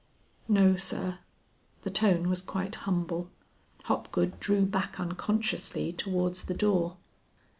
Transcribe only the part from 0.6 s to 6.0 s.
sir." The tone was quite humble, Hopgood drew back unconsciously